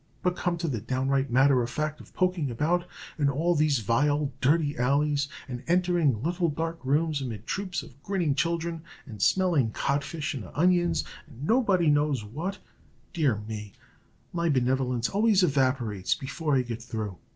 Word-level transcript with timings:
But 0.23 0.35
come 0.35 0.57
to 0.57 0.67
the 0.67 0.81
downright 0.81 1.29
matter 1.29 1.61
of 1.61 1.69
fact 1.69 2.01
of 2.01 2.11
poking 2.15 2.49
about 2.49 2.87
in 3.19 3.29
all 3.29 3.53
these 3.53 3.81
vile, 3.85 4.31
dirty 4.41 4.75
alleys, 4.75 5.27
and 5.47 5.61
entering 5.67 6.23
little 6.23 6.49
dark 6.49 6.79
rooms, 6.83 7.21
amid 7.21 7.45
troops 7.45 7.83
of 7.83 8.01
grinning 8.01 8.33
children, 8.33 8.81
and 9.05 9.21
smelling 9.21 9.69
codfish 9.69 10.33
and 10.33 10.49
onions, 10.55 11.03
and 11.27 11.45
nobody 11.45 11.91
knows 11.91 12.23
what 12.23 12.57
dear 13.13 13.43
me, 13.47 13.73
my 14.33 14.49
benevolence 14.49 15.07
always 15.07 15.43
evaporates 15.43 16.15
before 16.15 16.55
I 16.55 16.63
get 16.63 16.81
through. 16.81 17.17